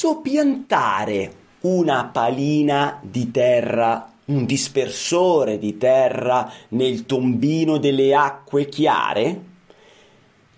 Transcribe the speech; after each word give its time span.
posso 0.00 0.22
piantare 0.22 1.34
una 1.60 2.08
palina 2.10 2.98
di 3.02 3.30
terra, 3.30 4.10
un 4.26 4.46
dispersore 4.46 5.58
di 5.58 5.76
terra 5.76 6.50
nel 6.68 7.04
tombino 7.04 7.76
delle 7.76 8.14
acque 8.14 8.66
chiare? 8.66 9.40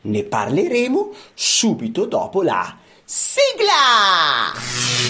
Ne 0.02 0.22
parleremo 0.22 1.10
subito 1.34 2.04
dopo 2.04 2.42
la 2.44 2.76
sigla! 3.02 4.52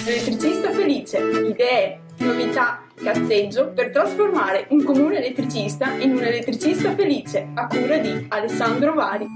Elettricista 0.07 0.71
felice, 0.71 1.19
idee, 1.19 2.01
novità, 2.21 2.87
cazzeggio 2.95 3.69
per 3.69 3.91
trasformare 3.91 4.65
un 4.71 4.83
comune 4.83 5.19
elettricista 5.19 5.91
in 5.99 6.13
un 6.13 6.23
elettricista 6.23 6.95
felice 6.95 7.49
a 7.53 7.67
cura 7.67 7.99
di 7.99 8.25
Alessandro 8.31 8.95
Vari. 8.95 9.27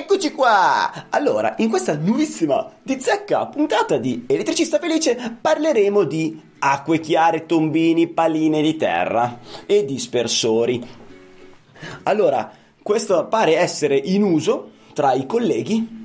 Eccoci 0.00 0.30
qua! 0.30 1.06
Allora, 1.10 1.56
in 1.58 1.68
questa 1.68 1.96
nuovissima 1.96 2.70
di 2.80 3.00
zecca 3.00 3.46
puntata 3.46 3.96
di 3.96 4.26
Elettricista 4.28 4.78
Felice 4.78 5.36
parleremo 5.40 6.04
di 6.04 6.40
acque 6.60 7.00
chiare, 7.00 7.46
tombini, 7.46 8.06
paline 8.06 8.62
di 8.62 8.76
terra 8.76 9.40
e 9.66 9.84
dispersori. 9.84 10.86
Allora, 12.04 12.48
questo 12.80 13.26
pare 13.26 13.56
essere 13.56 13.96
in 13.96 14.22
uso 14.22 14.70
tra 14.92 15.14
i 15.14 15.26
colleghi 15.26 15.97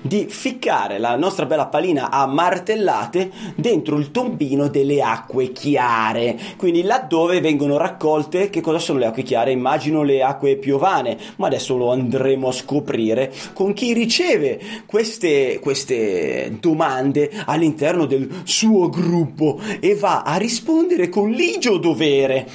di 0.00 0.26
ficcare 0.28 0.98
la 0.98 1.16
nostra 1.16 1.46
bella 1.46 1.66
palina 1.66 2.10
a 2.10 2.26
martellate 2.26 3.30
dentro 3.54 3.96
il 3.96 4.10
tombino 4.10 4.68
delle 4.68 5.02
acque 5.02 5.52
chiare. 5.52 6.38
Quindi 6.56 6.82
laddove 6.82 7.40
vengono 7.40 7.76
raccolte, 7.76 8.50
che 8.50 8.60
cosa 8.60 8.78
sono 8.78 8.98
le 8.98 9.06
acque 9.06 9.22
chiare? 9.22 9.52
Immagino 9.52 10.02
le 10.02 10.22
acque 10.22 10.56
piovane, 10.56 11.16
ma 11.36 11.46
adesso 11.46 11.76
lo 11.76 11.90
andremo 11.90 12.48
a 12.48 12.52
scoprire 12.52 13.32
con 13.52 13.72
chi 13.72 13.92
riceve 13.92 14.60
queste, 14.86 15.58
queste 15.60 16.56
domande 16.60 17.30
all'interno 17.44 18.06
del 18.06 18.42
suo 18.44 18.88
gruppo 18.88 19.60
e 19.80 19.94
va 19.94 20.22
a 20.22 20.36
rispondere 20.36 21.08
con 21.08 21.30
ligio 21.30 21.76
dovere, 21.78 22.48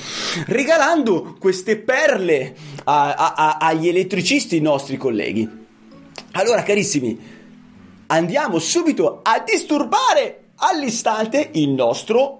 regalando 0.48 1.36
queste 1.40 1.78
perle 1.78 2.56
a, 2.86 3.14
a, 3.14 3.34
a, 3.34 3.58
agli 3.60 3.88
elettricisti 3.88 4.60
nostri 4.60 4.98
colleghi. 4.98 5.63
Allora, 6.34 6.64
carissimi, 6.64 7.20
andiamo 8.08 8.58
subito 8.58 9.20
a 9.22 9.44
disturbare 9.46 10.46
all'istante 10.56 11.50
il 11.54 11.70
nostro 11.70 12.40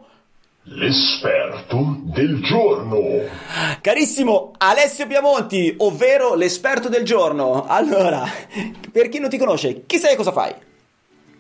L'esperto 0.66 2.00
del 2.06 2.42
giorno. 2.42 2.98
Carissimo 3.82 4.54
Alessio 4.58 5.06
Piamonti, 5.08 5.76
ovvero 5.80 6.36
l'esperto 6.36 6.88
del 6.88 7.04
giorno. 7.04 7.66
Allora, 7.68 8.24
per 8.90 9.10
chi 9.10 9.20
non 9.20 9.30
ti 9.30 9.38
conosce, 9.38 9.84
chi 9.86 9.98
sei 9.98 10.14
e 10.14 10.16
cosa 10.16 10.32
fai? 10.32 10.56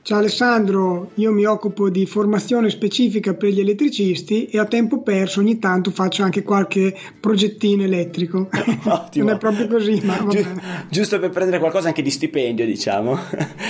Ciao 0.03 0.17
Alessandro, 0.17 1.11
io 1.13 1.31
mi 1.31 1.45
occupo 1.45 1.89
di 1.89 2.05
formazione 2.05 2.69
specifica 2.69 3.33
per 3.35 3.51
gli 3.53 3.61
elettricisti 3.61 4.47
e 4.47 4.59
a 4.59 4.65
tempo 4.65 5.01
perso 5.01 5.39
ogni 5.39 5.59
tanto 5.59 5.91
faccio 5.91 6.23
anche 6.23 6.43
qualche 6.43 6.93
progettino 7.21 7.83
elettrico. 7.83 8.49
Ottimo. 8.83 9.25
non 9.27 9.35
è 9.35 9.37
proprio 9.37 9.65
così, 9.67 10.01
ma 10.03 10.17
Gi- 10.27 10.45
giusto 10.89 11.19
per 11.19 11.29
prendere 11.29 11.59
qualcosa 11.59 11.87
anche 11.87 12.01
di 12.01 12.09
stipendio, 12.11 12.65
diciamo. 12.65 13.17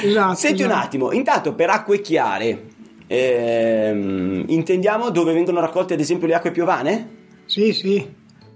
Esatto, 0.04 0.34
Senti 0.42 0.64
un 0.64 0.70
esatto. 0.72 0.86
attimo, 0.86 1.12
intanto 1.12 1.54
per 1.54 1.70
acque 1.70 2.02
chiare, 2.02 2.64
ehm, 3.06 4.46
intendiamo 4.48 5.12
dove 5.12 5.34
vengono 5.34 5.60
raccolte 5.60 5.94
ad 5.94 6.00
esempio 6.00 6.26
le 6.26 6.34
acque 6.34 6.50
piovane? 6.50 7.10
Sì, 7.46 7.74
sì, 7.74 8.04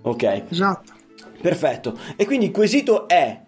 Ok. 0.01 0.43
esatto. 0.49 0.93
Perfetto. 1.39 1.95
E 2.15 2.25
quindi 2.25 2.45
il 2.45 2.51
quesito 2.51 3.07
è 3.07 3.39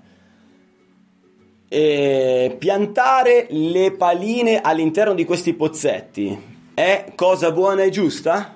eh, 1.69 2.55
piantare 2.57 3.45
le 3.49 3.91
paline 3.91 4.59
all'interno 4.59 5.13
di 5.13 5.23
questi 5.23 5.53
pozzetti 5.53 6.57
è 6.73 7.11
cosa 7.15 7.51
buona 7.51 7.83
e 7.83 7.89
giusta? 7.89 8.55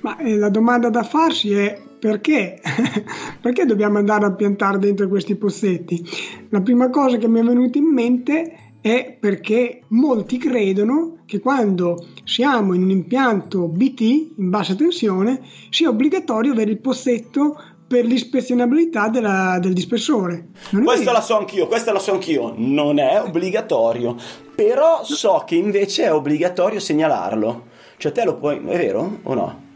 Ma 0.00 0.16
eh, 0.18 0.36
la 0.36 0.48
domanda 0.48 0.88
da 0.88 1.02
farsi 1.02 1.52
è 1.52 1.78
perché? 1.98 2.60
perché 3.42 3.66
dobbiamo 3.66 3.98
andare 3.98 4.24
a 4.26 4.32
piantare 4.32 4.78
dentro 4.78 5.08
questi 5.08 5.34
pozzetti? 5.34 6.02
La 6.50 6.60
prima 6.60 6.88
cosa 6.90 7.16
che 7.16 7.28
mi 7.28 7.40
è 7.40 7.42
venuta 7.42 7.76
in 7.76 7.92
mente 7.92 8.68
è 8.80 9.16
perché 9.18 9.82
molti 9.88 10.38
credono 10.38 11.18
che 11.26 11.40
quando 11.40 12.06
siamo 12.24 12.72
in 12.72 12.84
un 12.84 12.90
impianto 12.90 13.66
BT 13.66 14.00
in 14.36 14.48
bassa 14.48 14.76
tensione 14.76 15.40
sia 15.70 15.88
obbligatorio 15.88 16.52
avere 16.52 16.70
il 16.70 16.78
pozzetto 16.80 17.60
per 17.88 18.04
l'ispezionabilità 18.04 19.08
della- 19.08 19.58
del 19.60 19.72
dispersore. 19.72 20.48
Questa 20.84 21.10
la 21.10 21.20
so 21.22 21.38
anch'io, 21.38 21.66
questa 21.66 21.90
la 21.92 21.98
so 21.98 22.12
anch'io. 22.12 22.52
Non 22.56 22.98
è 22.98 23.20
obbligatorio, 23.22 24.14
però 24.54 25.02
so 25.04 25.42
che 25.46 25.54
invece 25.54 26.04
è 26.04 26.12
obbligatorio 26.12 26.78
segnalarlo. 26.80 27.64
Cioè 27.96 28.12
te 28.12 28.24
lo 28.24 28.36
puoi, 28.36 28.56
è 28.58 28.76
vero 28.76 29.18
o 29.22 29.34
no? 29.34 29.66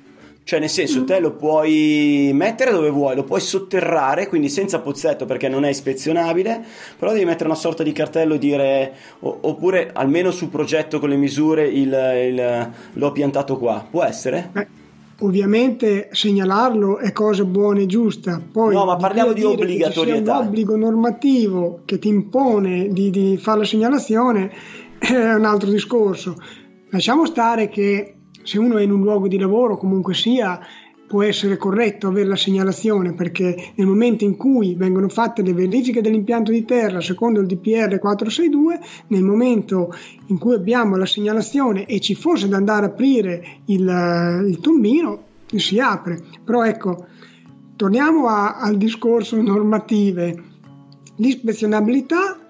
Cioè 0.45 0.59
nel 0.59 0.69
senso 0.71 1.05
te 1.05 1.21
lo 1.21 1.33
puoi 1.37 2.33
mettere 2.35 2.73
dove 2.73 2.91
vuoi, 2.91 3.15
lo 3.15 3.23
puoi 3.23 3.41
sotterrare, 3.41 4.27
quindi 4.27 4.49
senza 4.49 4.81
pozzetto 4.81 5.25
perché 5.25 5.49
non 5.49 5.65
è 5.65 5.69
ispezionabile, 5.69 6.61
però 6.99 7.13
devi 7.13 7.25
mettere 7.25 7.45
una 7.45 7.55
sorta 7.57 7.85
di 7.85 7.93
cartello 7.93 8.35
e 8.35 8.39
dire 8.39 8.93
o- 9.21 9.39
oppure 9.43 9.91
almeno 9.93 10.33
sul 10.33 10.49
progetto 10.49 10.99
con 10.99 11.11
le 11.11 11.17
misure 11.17 11.67
il, 11.69 11.93
il- 11.93 12.71
l'ho 12.93 13.13
piantato 13.13 13.57
qua. 13.57 13.87
Può 13.89 14.03
essere? 14.03 14.49
Beh, 14.53 14.67
ovviamente 15.25 16.09
segnalarlo 16.13 16.99
è 16.99 17.13
cosa 17.13 17.45
buona 17.45 17.81
e 17.81 17.87
giusta. 17.87 18.41
Poi 18.51 18.75
No, 18.75 18.85
ma 18.85 18.97
parliamo 18.97 19.33
di 19.33 19.41
dire 19.41 19.55
che 19.55 19.63
ci 19.63 19.67
sia 19.67 19.87
obbligatorietà. 19.89 20.39
un 20.39 20.47
obbligo 20.47 20.77
normativo 20.77 21.81
che 21.85 21.99
ti 21.99 22.09
impone 22.09 22.89
di, 22.89 23.11
di 23.11 23.37
fare 23.37 23.59
la 23.59 23.65
segnalazione 23.65 24.53
è 24.99 25.35
un 25.35 25.45
altro 25.45 25.71
discorso. 25.71 26.37
Lasciamo 26.91 27.25
stare 27.27 27.69
che 27.69 28.17
se 28.43 28.59
uno 28.59 28.77
è 28.77 28.83
in 28.83 28.91
un 28.91 29.03
luogo 29.03 29.29
di 29.29 29.39
lavoro, 29.39 29.77
comunque 29.77 30.15
sia, 30.15 30.61
può 31.13 31.23
essere 31.23 31.59
corretto 31.59 32.09
avere 32.09 32.27
la 32.27 32.37
segnalazione 32.37 33.13
perché 33.13 33.73
nel 33.75 33.87
momento 33.87 34.25
in 34.25 34.35
cui 34.39 34.75
vengono 34.75 35.11
fatte 35.11 35.43
le 35.43 35.53
verifiche 35.53 36.01
dell'impianto 36.01 36.51
di 36.51 36.65
terra 36.65 37.03
secondo 37.03 37.39
il 37.39 37.47
DPR 37.47 37.99
462, 37.99 38.81
nel 39.09 39.23
momento 39.23 39.93
in 40.29 40.39
cui 40.39 40.55
abbiamo 40.55 40.97
la 40.97 41.05
segnalazione 41.05 41.85
e 41.85 42.01
ci 42.01 42.15
fosse 42.15 42.49
da 42.49 42.57
andare 42.57 42.87
a 42.87 42.89
aprire 42.89 43.59
il, 43.67 44.45
il 44.49 44.59
tombino, 44.61 45.25
si 45.55 45.79
apre. 45.79 46.19
Però 46.43 46.65
ecco, 46.65 47.05
torniamo 47.77 48.29
a- 48.29 48.57
al 48.57 48.79
discorso 48.79 49.39
normative. 49.39 50.43
L'ispezionabilità 51.17 52.42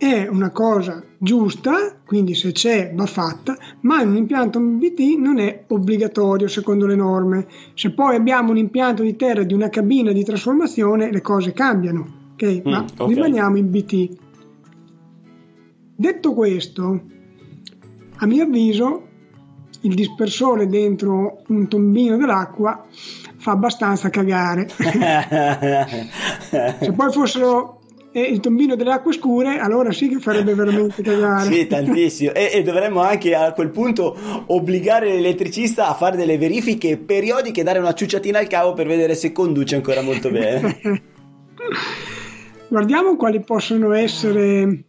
è 0.00 0.26
una 0.26 0.48
cosa 0.48 1.04
giusta, 1.18 1.94
quindi 2.06 2.34
se 2.34 2.52
c'è 2.52 2.90
va 2.94 3.04
fatta, 3.04 3.54
ma 3.82 4.00
un 4.00 4.16
impianto 4.16 4.58
BT 4.58 5.18
non 5.18 5.38
è 5.38 5.64
obbligatorio 5.68 6.48
secondo 6.48 6.86
le 6.86 6.94
norme. 6.94 7.46
Se 7.74 7.90
poi 7.92 8.16
abbiamo 8.16 8.50
un 8.50 8.56
impianto 8.56 9.02
di 9.02 9.14
terra 9.14 9.42
di 9.42 9.52
una 9.52 9.68
cabina 9.68 10.10
di 10.12 10.24
trasformazione, 10.24 11.12
le 11.12 11.20
cose 11.20 11.52
cambiano, 11.52 12.30
ok? 12.32 12.62
Ma 12.64 12.82
ok. 12.96 13.08
rimaniamo 13.10 13.58
in 13.58 13.70
BT. 13.70 14.16
Detto 15.96 16.32
questo, 16.32 17.02
a 18.16 18.24
mio 18.24 18.44
avviso, 18.44 19.06
il 19.82 19.94
dispersore 19.94 20.66
dentro 20.66 21.42
un 21.48 21.68
tombino 21.68 22.16
dell'acqua 22.16 22.86
fa 23.36 23.50
abbastanza 23.50 24.08
cagare. 24.08 24.66
Se 26.48 26.90
poi 26.96 27.12
fossero 27.12 27.79
eh, 28.12 28.20
il 28.20 28.40
tombino 28.40 28.74
delle 28.74 28.92
acque 28.92 29.12
scure, 29.12 29.58
allora 29.58 29.92
sì 29.92 30.08
che 30.08 30.18
farebbe 30.18 30.54
veramente 30.54 31.02
cagare. 31.02 31.52
Sì, 31.52 31.66
tantissimo. 31.66 32.32
E, 32.32 32.50
e 32.52 32.62
dovremmo 32.62 33.00
anche 33.00 33.34
a 33.34 33.52
quel 33.52 33.70
punto 33.70 34.16
obbligare 34.46 35.12
l'elettricista 35.12 35.88
a 35.88 35.94
fare 35.94 36.16
delle 36.16 36.38
verifiche 36.38 36.98
periodiche, 36.98 37.62
dare 37.62 37.78
una 37.78 37.94
ciucciatina 37.94 38.38
al 38.38 38.48
cavo 38.48 38.72
per 38.72 38.86
vedere 38.86 39.14
se 39.14 39.32
conduce 39.32 39.76
ancora 39.76 40.02
molto 40.02 40.30
bene. 40.30 40.80
Guardiamo 42.68 43.16
quali 43.16 43.40
possono 43.40 43.92
essere 43.92 44.84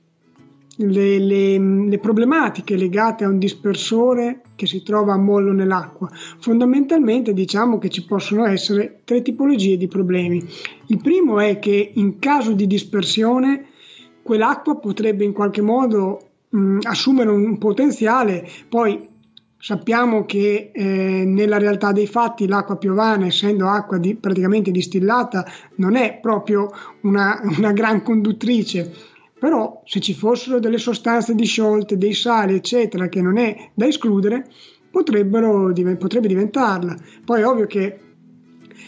le, 0.78 1.20
le- 1.20 1.60
le 1.60 2.00
problematiche 2.00 2.76
legate 2.76 3.24
a 3.24 3.28
un 3.28 3.38
dispersore 3.38 4.42
che 4.56 4.66
si 4.66 4.84
trova 4.84 5.14
a 5.14 5.18
mollo 5.18 5.52
nell'acqua. 5.52 6.10
Fondamentalmente 6.40 7.34
diciamo 7.34 7.78
che 7.78 7.90
ci 7.90 8.06
possono 8.06 8.46
essere 8.46 9.02
tre 9.04 9.22
tipologie 9.22 9.78
di 9.78 9.88
problemi. 9.88 10.44
Il 10.88 11.00
primo 11.02 11.40
è 11.40 11.60
che 11.60 11.92
in 11.96 12.20
caso 12.20 12.54
di 12.54 12.68
dispersione 12.68 13.66
quell'acqua 14.24 14.78
potrebbe 14.78 15.24
in 15.24 15.34
qualche 15.34 15.62
modo 15.62 16.20
mh, 16.50 16.80
assumere 16.84 17.30
un 17.30 17.58
potenziale, 17.58 18.48
poi 18.70 19.10
sappiamo 19.58 20.26
che 20.26 20.72
eh, 20.74 21.24
nella 21.26 21.60
realtà 21.60 21.92
dei 21.92 22.08
fatti 22.08 22.48
l'acqua 22.48 22.78
piovana, 22.78 23.28
essendo 23.28 23.68
acqua 23.68 23.98
di- 24.00 24.16
praticamente 24.16 24.72
distillata, 24.72 25.46
non 25.76 25.96
è 25.96 26.18
proprio 26.20 26.70
una, 27.02 27.40
una 27.58 27.72
gran 27.72 28.02
conduttrice. 28.02 28.92
Però 29.42 29.82
se 29.88 30.00
ci 30.00 30.14
fossero 30.14 30.60
delle 30.60 30.78
sostanze 30.78 31.34
disciolte, 31.34 31.98
dei 31.98 32.14
sali, 32.14 32.54
eccetera, 32.54 33.10
che 33.10 33.24
non 33.24 33.40
è 33.40 33.72
da 33.74 33.88
escludere, 33.88 34.48
potrebbe 34.92 36.28
diventarla. 36.28 36.96
Poi 37.26 37.42
è 37.42 37.48
ovvio 37.48 37.66
che 37.66 38.00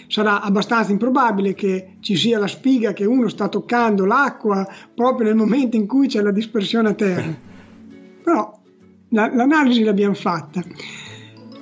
sarà 0.08 0.44
abbastanza 0.44 0.92
improbabile 0.92 1.56
che 1.56 1.96
ci 2.02 2.16
sia 2.16 2.38
la 2.38 2.46
spiga 2.46 2.94
che 2.94 3.04
uno 3.04 3.30
sta 3.30 3.48
toccando 3.48 4.06
l'acqua 4.06 4.64
proprio 4.94 5.26
nel 5.26 5.36
momento 5.36 5.76
in 5.76 5.88
cui 5.88 6.06
c'è 6.06 6.22
la 6.22 6.30
dispersione 6.30 6.90
a 6.90 6.94
terra. 6.94 7.34
Però 8.24 8.62
la, 9.10 9.34
l'analisi 9.34 9.82
l'abbiamo 9.82 10.14
fatta. 10.14 10.62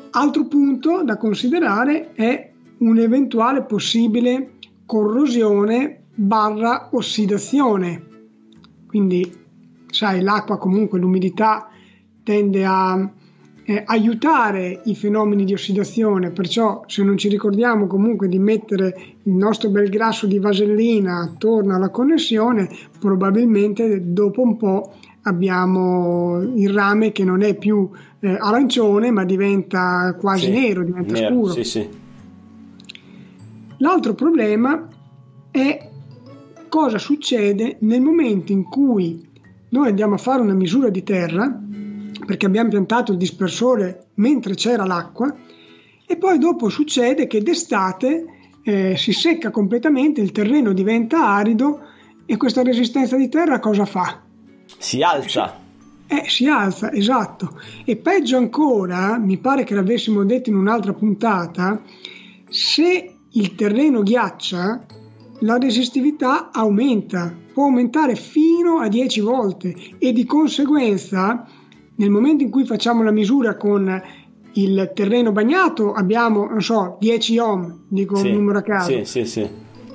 Altro 0.10 0.48
punto 0.48 1.02
da 1.06 1.16
considerare 1.16 2.12
è 2.12 2.52
un'eventuale 2.80 3.64
possibile 3.64 4.56
corrosione 4.86 6.08
barra 6.14 6.90
ossidazione. 6.92 8.10
Quindi, 8.92 9.34
sai, 9.90 10.22
l'acqua 10.22 10.58
comunque, 10.58 11.00
l'umidità 11.00 11.70
tende 12.24 12.66
a 12.66 13.10
eh, 13.64 13.84
aiutare 13.86 14.82
i 14.84 14.96
fenomeni 14.96 15.46
di 15.46 15.54
ossidazione, 15.54 16.32
perciò 16.32 16.84
se 16.88 17.04
non 17.04 17.16
ci 17.18 17.30
ricordiamo 17.30 17.88
comunque 17.88 18.28
di 18.28 18.38
mettere 18.38 18.94
il 19.24 19.32
nostro 19.32 19.70
bel 19.70 19.88
grasso 19.88 20.28
di 20.28 20.40
vasellina 20.40 21.22
attorno 21.22 21.74
alla 21.74 21.90
connessione, 21.90 22.70
probabilmente 23.00 24.12
dopo 24.12 24.42
un 24.42 24.58
po' 24.58 24.94
abbiamo 25.22 26.42
il 26.42 26.70
rame 26.70 27.14
che 27.14 27.24
non 27.24 27.44
è 27.44 27.56
più 27.56 27.90
eh, 28.20 28.36
arancione 28.38 29.10
ma 29.10 29.24
diventa 29.24 30.18
quasi 30.20 30.48
sì, 30.48 30.52
nero, 30.52 30.84
diventa 30.84 31.14
nero, 31.14 31.34
scuro. 31.34 31.54
Sì, 31.54 31.64
sì. 31.64 31.90
L'altro 33.78 34.14
problema 34.16 34.86
è 35.50 35.91
cosa 36.72 36.98
succede 36.98 37.76
nel 37.82 38.00
momento 38.00 38.54
in 38.54 38.64
cui 38.64 39.28
noi 39.72 39.90
andiamo 39.90 40.14
a 40.14 40.18
fare 40.18 40.42
una 40.42 40.54
misura 40.54 40.88
di 40.88 41.04
terra 41.04 41.54
perché 42.26 42.46
abbiamo 42.46 42.70
piantato 42.70 43.12
il 43.12 43.18
dispersore 43.18 44.06
mentre 44.16 44.54
c'era 44.54 44.86
l'acqua 44.86 45.36
e 46.06 46.16
poi 46.16 46.38
dopo 46.38 46.70
succede 46.70 47.28
che 47.28 47.44
d'estate 47.44 48.26
eh, 48.64 48.96
si 48.96 49.12
secca 49.12 49.52
completamente, 49.52 50.22
il 50.22 50.32
terreno 50.32 50.72
diventa 50.72 51.28
arido 51.28 51.82
e 52.26 52.38
questa 52.38 52.64
resistenza 52.64 53.18
di 53.18 53.28
terra 53.28 53.60
cosa 53.60 53.84
fa? 53.84 54.22
Si 54.78 55.02
alza. 55.02 55.60
Eh, 56.08 56.24
si 56.28 56.48
alza, 56.48 56.94
esatto. 56.94 57.60
E 57.84 57.98
peggio 57.98 58.38
ancora, 58.38 59.18
mi 59.18 59.38
pare 59.40 59.66
che 59.66 59.76
l'avessimo 59.76 60.24
detto 60.24 60.50
in 60.50 60.56
un'altra 60.56 60.94
puntata, 60.94 61.82
se 62.48 63.14
il 63.30 63.56
terreno 63.56 64.04
ghiaccia, 64.04 64.86
la 65.42 65.58
resistività 65.58 66.52
aumenta, 66.52 67.36
può 67.54 67.66
aumentare 67.66 68.16
fino 68.16 68.80
a 68.80 68.88
10 68.88 69.22
volte 69.22 69.76
e 69.98 70.12
di 70.14 70.26
conseguenza 70.26 71.48
nel 71.96 72.10
momento 72.10 72.44
in 72.44 72.50
cui 72.50 72.66
facciamo 72.66 73.04
la 73.04 73.12
misura 73.12 73.56
con 73.56 74.02
il 74.54 74.92
terreno 74.94 75.32
bagnato 75.32 75.94
abbiamo, 75.94 76.48
non 76.48 76.62
so, 76.62 76.98
10 77.00 77.38
ohm, 77.38 77.84
dico 77.88 78.16
sì, 78.16 78.28
un 78.28 78.34
numero 78.34 78.60
a 78.60 78.62
caso. 78.62 78.92
Sì, 78.92 79.06
sì, 79.06 79.26
sì. 79.26 79.50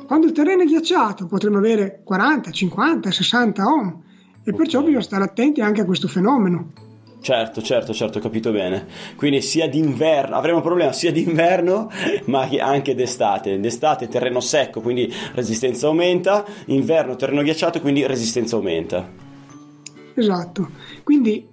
Quando 0.06 0.26
il 0.26 0.32
terreno 0.32 0.62
è 0.62 0.66
ghiacciato 0.66 1.26
potremmo 1.26 1.58
avere 1.58 2.02
40, 2.04 2.50
50, 2.50 3.10
60 3.10 3.64
ohm 3.64 3.87
e 3.88 4.40
okay. 4.40 4.54
perciò 4.54 4.81
bisogna 4.81 5.02
stare 5.02 5.25
attenti 5.25 5.60
anche 5.60 5.81
a 5.81 5.84
questo 5.84 6.08
fenomeno. 6.08 6.72
Certo, 7.20 7.60
certo, 7.60 7.92
certo, 7.92 8.18
ho 8.18 8.20
capito 8.20 8.52
bene. 8.52 8.86
Quindi 9.16 9.42
sia 9.42 9.68
d'inverno, 9.68 10.36
avremo 10.36 10.58
un 10.58 10.62
problema 10.62 10.92
sia 10.92 11.10
d'inverno 11.10 11.90
ma 12.26 12.48
anche 12.60 12.94
d'estate. 12.94 13.58
D'estate 13.58 14.08
terreno 14.08 14.40
secco, 14.40 14.80
quindi 14.80 15.12
resistenza 15.34 15.86
aumenta, 15.88 16.44
inverno 16.66 17.16
terreno 17.16 17.42
ghiacciato, 17.42 17.80
quindi 17.80 18.06
resistenza 18.06 18.56
aumenta. 18.56 19.08
Esatto. 20.14 20.70
Quindi 21.02 21.48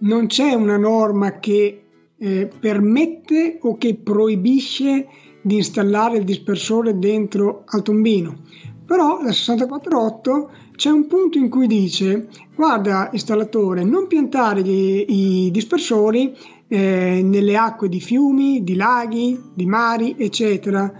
non 0.00 0.26
c'è 0.26 0.52
una 0.52 0.76
norma 0.76 1.38
che 1.38 1.82
eh, 2.16 2.48
permette 2.58 3.58
o 3.62 3.76
che 3.76 3.96
proibisce 3.96 5.06
di 5.40 5.56
installare 5.56 6.18
il 6.18 6.24
dispersore 6.24 6.98
dentro 6.98 7.64
al 7.66 7.82
tombino. 7.82 8.42
Però 8.84 9.22
la 9.22 9.32
648 9.32 10.50
c'è 10.78 10.90
un 10.90 11.08
punto 11.08 11.38
in 11.38 11.48
cui 11.48 11.66
dice 11.66 12.28
guarda 12.54 13.08
installatore 13.10 13.82
non 13.82 14.06
piantare 14.06 14.62
gli, 14.62 15.04
i 15.08 15.50
dispersori 15.50 16.32
eh, 16.68 17.20
nelle 17.20 17.56
acque 17.56 17.88
di 17.88 18.00
fiumi, 18.00 18.62
di 18.62 18.76
laghi, 18.76 19.36
di 19.52 19.66
mari 19.66 20.14
eccetera 20.16 20.92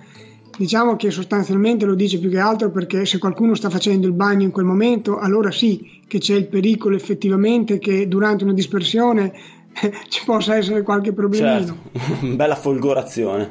Diciamo 0.58 0.96
che 0.96 1.12
sostanzialmente 1.12 1.86
lo 1.86 1.94
dice 1.94 2.18
più 2.18 2.28
che 2.30 2.40
altro 2.40 2.72
perché 2.72 3.06
se 3.06 3.18
qualcuno 3.18 3.54
sta 3.54 3.70
facendo 3.70 4.08
il 4.08 4.12
bagno 4.12 4.42
in 4.42 4.50
quel 4.50 4.64
momento, 4.64 5.16
allora 5.16 5.52
sì 5.52 6.00
che 6.08 6.18
c'è 6.18 6.34
il 6.34 6.48
pericolo 6.48 6.96
effettivamente 6.96 7.78
che 7.78 8.08
durante 8.08 8.42
una 8.42 8.54
dispersione 8.54 9.32
ci 10.08 10.24
possa 10.24 10.56
essere 10.56 10.82
qualche 10.82 11.12
problemino. 11.12 11.76
Certo. 11.92 12.26
Bella 12.34 12.56
folgorazione. 12.56 13.48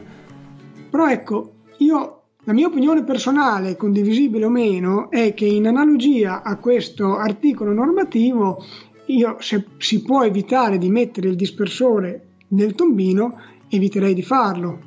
Però 0.89 1.09
ecco, 1.09 1.53
io 1.77 2.16
la 2.47 2.53
mia 2.53 2.67
opinione 2.67 3.03
personale, 3.03 3.75
condivisibile 3.75 4.45
o 4.45 4.49
meno, 4.49 5.11
è 5.11 5.33
che 5.33 5.43
in 5.43 5.67
analogia 5.67 6.43
a 6.43 6.55
questo 6.55 7.17
articolo 7.17 7.73
normativo, 7.73 8.63
io 9.07 9.35
se 9.41 9.65
si 9.79 10.01
può 10.01 10.23
evitare 10.23 10.77
di 10.77 10.89
mettere 10.89 11.27
il 11.27 11.35
dispersore 11.35 12.27
nel 12.49 12.73
tombino, 12.73 13.37
eviterei 13.67 14.13
di 14.13 14.23
farlo. 14.23 14.79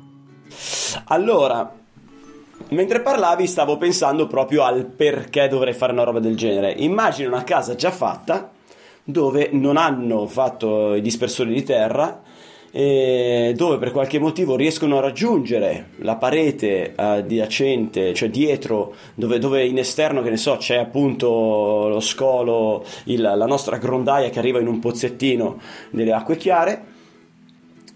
Allora, 1.05 1.75
Mentre 2.69 3.01
parlavi 3.01 3.47
stavo 3.47 3.75
pensando 3.77 4.27
proprio 4.27 4.63
al 4.63 4.85
perché 4.85 5.47
dovrei 5.49 5.73
fare 5.73 5.91
una 5.91 6.03
roba 6.03 6.19
del 6.19 6.37
genere. 6.37 6.71
Immagino 6.71 7.27
una 7.27 7.43
casa 7.43 7.75
già 7.75 7.91
fatta 7.91 8.51
dove 9.03 9.49
non 9.51 9.77
hanno 9.77 10.25
fatto 10.27 10.93
i 10.93 11.01
dispersori 11.01 11.53
di 11.53 11.63
terra 11.63 12.21
e 12.73 13.53
dove 13.55 13.77
per 13.77 13.91
qualche 13.91 14.17
motivo 14.17 14.55
riescono 14.55 14.97
a 14.97 15.01
raggiungere 15.01 15.89
la 15.97 16.15
parete 16.15 16.93
adiacente, 16.95 18.13
cioè 18.13 18.29
dietro, 18.29 18.95
dove, 19.13 19.39
dove, 19.39 19.65
in 19.65 19.77
esterno, 19.77 20.21
che 20.21 20.29
ne 20.29 20.37
so, 20.37 20.55
c'è 20.55 20.77
appunto 20.77 21.27
lo 21.89 21.99
scolo, 21.99 22.85
il, 23.05 23.21
la 23.21 23.45
nostra 23.45 23.77
grondaia 23.77 24.29
che 24.29 24.39
arriva 24.39 24.59
in 24.59 24.67
un 24.67 24.79
pozzettino 24.79 25.59
delle 25.89 26.13
acque 26.13 26.37
chiare. 26.37 26.85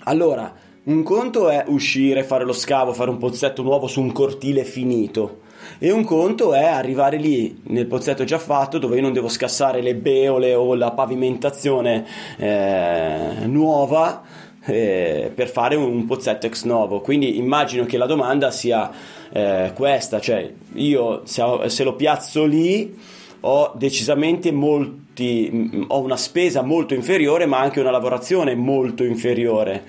Allora, 0.04 0.54
un 0.83 1.04
conto 1.04 1.50
è 1.50 1.63
uscire, 1.68 2.24
fare 2.24 2.44
lo 2.44 2.54
scavo, 2.54 2.94
fare 2.94 3.10
un 3.10 3.18
pozzetto 3.18 3.63
nuovo 3.63 3.88
su 3.88 4.01
un 4.01 4.12
cortile 4.12 4.66
finito. 4.66 5.44
E 5.80 5.89
un 5.89 6.04
conto 6.04 6.54
è 6.54 6.63
arrivare 6.63 7.18
lì 7.18 7.62
nel 7.68 7.88
pozzetto 7.88 8.24
già 8.24 8.38
fatto 8.38 8.77
dove 8.77 8.98
io 8.98 9.01
non 9.01 9.13
devo 9.13 9.30
scassare 9.30 9.81
le 9.81 9.95
beole 9.95 10.54
o 10.54 10.75
la 10.75 10.92
pavimentazione 10.92 12.06
eh, 12.38 13.45
nuova 13.45 14.22
eh, 14.65 15.31
per 15.33 15.50
fare 15.50 15.75
un 15.75 16.06
pozzetto 16.06 16.45
ex 16.45 16.63
novo. 16.63 17.01
Quindi 17.01 17.38
immagino 17.38 17.85
che 17.85 17.97
la 17.97 18.06
domanda 18.06 18.51
sia 18.51 18.91
eh, 19.31 19.71
questa, 19.75 20.19
cioè 20.19 20.51
io 20.73 21.21
se, 21.25 21.44
se 21.67 21.83
lo 21.83 21.95
piazzo 21.95 22.45
lì 22.45 22.97
ho 23.41 23.73
decisamente 23.75 24.51
molti, 24.51 25.85
ho 25.88 26.01
una 26.01 26.17
spesa 26.17 26.63
molto 26.63 26.94
inferiore 26.94 27.45
ma 27.45 27.59
anche 27.59 27.79
una 27.79 27.91
lavorazione 27.91 28.56
molto 28.56 29.03
inferiore 29.03 29.84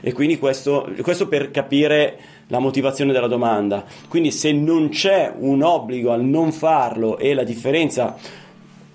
e 0.00 0.12
quindi 0.12 0.38
questo, 0.38 0.90
questo 1.02 1.28
per 1.28 1.50
capire 1.50 2.18
la 2.48 2.58
motivazione 2.58 3.12
della 3.12 3.28
domanda. 3.28 3.84
Quindi 4.08 4.32
se 4.32 4.52
non 4.52 4.88
c'è 4.88 5.32
un 5.38 5.62
obbligo 5.62 6.10
al 6.10 6.24
non 6.24 6.52
farlo 6.52 7.16
e 7.18 7.34
la 7.34 7.44
differenza 7.44 8.16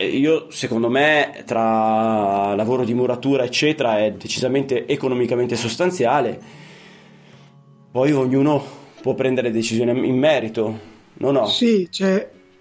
io 0.05 0.51
secondo 0.51 0.89
me 0.89 1.43
tra 1.45 2.53
lavoro 2.55 2.83
di 2.83 2.93
muratura 2.93 3.43
eccetera 3.43 3.99
è 3.99 4.11
decisamente 4.11 4.85
economicamente 4.85 5.55
sostanziale. 5.55 6.39
Poi 7.91 8.11
ognuno 8.11 8.63
può 9.01 9.15
prendere 9.15 9.51
decisioni 9.51 10.07
in 10.07 10.17
merito 10.17 10.79
no 11.13 11.31
no? 11.31 11.45
Sì 11.47 11.87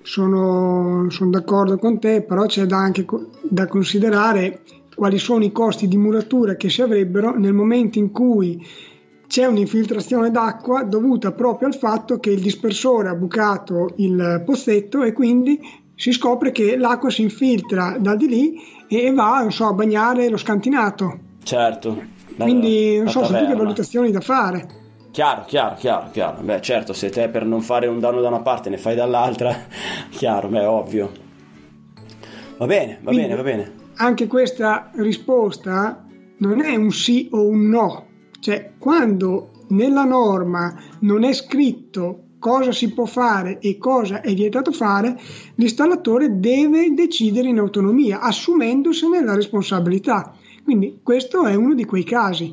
sono, 0.06 1.10
sono 1.10 1.30
d'accordo 1.30 1.78
con 1.78 1.98
te 1.98 2.22
però 2.22 2.46
c'è 2.46 2.64
da 2.64 2.78
anche 2.78 3.04
da 3.42 3.66
considerare 3.66 4.60
quali 4.94 5.18
sono 5.18 5.44
i 5.44 5.52
costi 5.52 5.88
di 5.88 5.96
muratura 5.96 6.54
che 6.54 6.70
si 6.70 6.80
avrebbero 6.80 7.36
nel 7.36 7.52
momento 7.52 7.98
in 7.98 8.12
cui 8.12 8.64
c'è 9.26 9.44
un'infiltrazione 9.44 10.30
d'acqua 10.30 10.84
dovuta 10.84 11.32
proprio 11.32 11.68
al 11.68 11.74
fatto 11.74 12.18
che 12.18 12.30
il 12.30 12.40
dispersore 12.40 13.08
ha 13.08 13.14
bucato 13.14 13.94
il 13.96 14.42
pozzetto 14.44 15.02
e 15.02 15.12
quindi 15.12 15.60
si 15.96 16.12
scopre 16.12 16.52
che 16.52 16.76
l'acqua 16.76 17.10
si 17.10 17.22
infiltra 17.22 17.96
da 17.98 18.14
di 18.14 18.28
lì 18.28 18.54
e 18.86 19.12
va 19.12 19.46
so, 19.50 19.66
a 19.66 19.72
bagnare 19.72 20.28
lo 20.28 20.36
scantinato. 20.36 21.18
Certo. 21.42 22.14
Quindi 22.38 22.98
non 22.98 23.08
so, 23.08 23.24
sono 23.24 23.38
tutte 23.40 23.54
valutazioni 23.54 24.12
da 24.12 24.20
fare. 24.20 24.84
Chiaro, 25.10 25.44
chiaro, 25.46 25.74
chiaro, 25.76 26.10
chiaro. 26.12 26.42
Beh, 26.42 26.60
certo, 26.60 26.92
se 26.92 27.08
te 27.08 27.28
per 27.28 27.44
non 27.44 27.62
fare 27.62 27.86
un 27.86 27.98
danno 27.98 28.20
da 28.20 28.28
una 28.28 28.42
parte 28.42 28.68
ne 28.68 28.76
fai 28.76 28.94
dall'altra, 28.94 29.66
chiaro, 30.10 30.48
beh, 30.48 30.64
ovvio. 30.64 31.10
Va 32.58 32.66
bene, 32.66 32.98
va 33.02 33.10
Quindi, 33.10 33.22
bene, 33.22 33.34
va 33.34 33.42
bene 33.42 33.84
anche 33.96 34.26
questa 34.26 34.90
risposta 34.94 36.04
non 36.38 36.60
è 36.60 36.74
un 36.74 36.90
sì 36.90 37.28
o 37.32 37.46
un 37.46 37.68
no, 37.68 38.06
cioè 38.40 38.72
quando 38.78 39.50
nella 39.68 40.04
norma 40.04 40.74
non 41.00 41.24
è 41.24 41.32
scritto 41.32 42.24
cosa 42.38 42.72
si 42.72 42.92
può 42.92 43.06
fare 43.06 43.58
e 43.60 43.78
cosa 43.78 44.20
è 44.20 44.32
vietato 44.34 44.72
fare, 44.72 45.18
l'installatore 45.56 46.38
deve 46.38 46.92
decidere 46.94 47.48
in 47.48 47.58
autonomia, 47.58 48.20
assumendosene 48.20 49.22
la 49.22 49.34
responsabilità. 49.34 50.34
Quindi 50.62 51.00
questo 51.02 51.46
è 51.46 51.54
uno 51.54 51.74
di 51.74 51.84
quei 51.84 52.04
casi. 52.04 52.52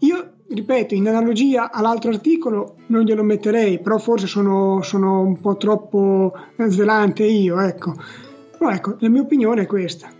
Io, 0.00 0.32
ripeto, 0.48 0.94
in 0.94 1.08
analogia 1.08 1.70
all'altro 1.70 2.10
articolo 2.10 2.76
non 2.86 3.02
glielo 3.02 3.22
metterei, 3.22 3.80
però 3.80 3.98
forse 3.98 4.26
sono, 4.26 4.82
sono 4.82 5.20
un 5.20 5.40
po' 5.40 5.56
troppo 5.56 6.32
zelante 6.68 7.24
io, 7.24 7.60
ecco. 7.60 7.94
Però 8.58 8.70
ecco, 8.70 8.96
la 8.98 9.08
mia 9.08 9.22
opinione 9.22 9.62
è 9.62 9.66
questa. 9.66 10.10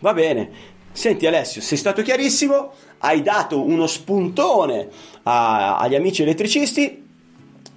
Va 0.00 0.12
bene. 0.12 0.50
Senti 0.92 1.26
Alessio, 1.26 1.60
sei 1.60 1.78
stato 1.78 2.02
chiarissimo, 2.02 2.72
hai 2.98 3.22
dato 3.22 3.64
uno 3.64 3.86
spuntone 3.86 4.88
a- 5.22 5.78
agli 5.78 5.94
amici 5.94 6.22
elettricisti 6.22 6.99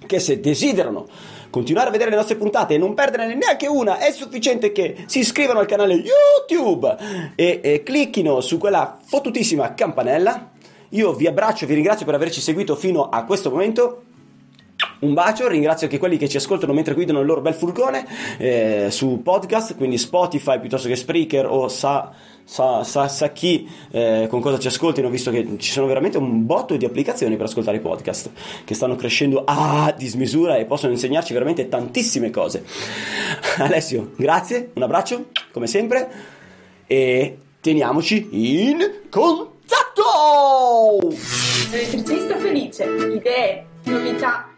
che 0.06 0.18
se 0.18 0.40
desiderano 0.40 1.06
continuare 1.50 1.88
a 1.88 1.92
vedere 1.92 2.10
le 2.10 2.16
nostre 2.16 2.34
puntate 2.34 2.74
e 2.74 2.78
non 2.78 2.94
perderne 2.94 3.34
neanche 3.34 3.68
una, 3.68 3.98
è 3.98 4.10
sufficiente 4.10 4.72
che 4.72 5.04
si 5.06 5.20
iscrivano 5.20 5.60
al 5.60 5.66
canale 5.66 5.94
YouTube 5.94 6.96
e, 7.36 7.60
e 7.62 7.82
clicchino 7.84 8.40
su 8.40 8.58
quella 8.58 8.98
fottutissima 9.00 9.72
campanella. 9.74 10.50
Io 10.90 11.12
vi 11.12 11.28
abbraccio 11.28 11.66
vi 11.66 11.74
ringrazio 11.74 12.06
per 12.06 12.16
averci 12.16 12.40
seguito 12.40 12.74
fino 12.74 13.08
a 13.08 13.24
questo 13.24 13.50
momento. 13.50 14.02
Un 15.00 15.14
bacio, 15.14 15.46
ringrazio 15.46 15.86
anche 15.86 15.98
quelli 15.98 16.16
che 16.16 16.28
ci 16.28 16.38
ascoltano 16.38 16.72
mentre 16.72 16.94
guidano 16.94 17.20
il 17.20 17.26
loro 17.26 17.40
bel 17.40 17.54
furgone 17.54 18.04
eh, 18.38 18.88
su 18.90 19.20
podcast, 19.22 19.76
quindi 19.76 19.96
Spotify 19.96 20.58
piuttosto 20.58 20.88
che 20.88 20.96
Spreaker 20.96 21.46
o 21.46 21.68
sa, 21.68 22.12
sa, 22.44 22.84
sa, 22.84 23.08
sa 23.08 23.30
chi 23.30 23.68
eh, 23.90 24.26
con 24.28 24.40
cosa 24.40 24.58
ci 24.58 24.68
ascoltino, 24.68 25.08
visto 25.08 25.30
che 25.30 25.56
ci 25.58 25.70
sono 25.70 25.86
veramente 25.86 26.18
un 26.18 26.46
botto 26.46 26.76
di 26.76 26.84
applicazioni 26.84 27.36
per 27.36 27.46
ascoltare 27.46 27.78
i 27.78 27.80
podcast 27.80 28.30
che 28.64 28.74
stanno 28.74 28.96
crescendo 28.96 29.42
a 29.44 29.92
dismisura 29.96 30.56
e 30.56 30.66
possono 30.66 30.92
insegnarci 30.92 31.32
veramente 31.32 31.68
tantissime 31.68 32.30
cose. 32.30 32.64
Alessio, 33.58 34.12
grazie, 34.16 34.70
un 34.74 34.82
abbraccio 34.82 35.26
come 35.52 35.66
sempre 35.66 36.08
e 36.86 37.38
teniamoci 37.60 38.28
in 38.30 38.78
contatto! 39.08 40.98
Elettricista 41.72 42.36
felice, 42.36 42.84
idee, 42.84 43.66
novità, 43.84 44.53